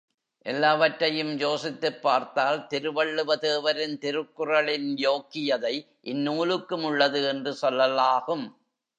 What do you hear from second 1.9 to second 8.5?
பார்த்தால் திருவள்ளுவ தேவரின் திருக்குறளின் யோக்கியதை இந்நூலுக்கும் உள்ளது என்று சொல்லலாகும்.